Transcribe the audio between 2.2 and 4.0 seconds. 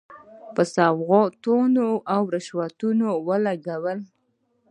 رشوتونو ولګولې.